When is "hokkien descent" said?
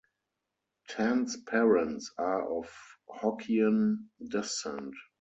3.07-4.95